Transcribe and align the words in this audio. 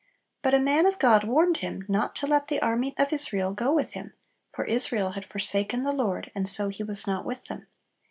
But 0.41 0.55
a 0.55 0.59
man 0.59 0.87
of 0.87 0.97
God 0.97 1.25
warned 1.25 1.57
him 1.57 1.85
not 1.87 2.15
to 2.15 2.25
let 2.25 2.47
the 2.47 2.59
army 2.59 2.95
of 2.97 3.13
Israel 3.13 3.53
go 3.53 3.71
with 3.71 3.93
him, 3.93 4.13
for 4.51 4.65
Israel 4.65 5.11
had 5.11 5.23
forsaken 5.27 5.83
the 5.83 5.93
Lord, 5.93 6.31
and 6.33 6.49
so 6.49 6.69
He 6.69 6.81
was 6.81 7.05
not 7.05 7.23
with 7.23 7.45
them. 7.45 7.67